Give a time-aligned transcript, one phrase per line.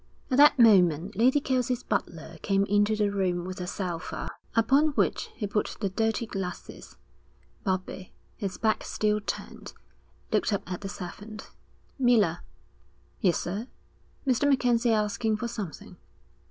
[0.31, 5.29] At that moment Lady Kelsey's butler came into the room with a salver, upon which
[5.35, 6.97] he put the dirty glasses.
[7.63, 9.73] Bobbie, his back still turned,
[10.31, 11.51] looked up at the servant.
[11.99, 12.39] 'Miller.'
[13.19, 13.67] 'Yes, sir.'
[14.25, 14.49] 'Mr.
[14.49, 15.97] MacKenzie is asking for something.'